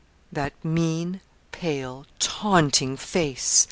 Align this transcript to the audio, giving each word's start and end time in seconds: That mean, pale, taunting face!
That 0.31 0.53
mean, 0.65 1.21
pale, 1.51 2.07
taunting 2.17 2.97
face! 2.97 3.59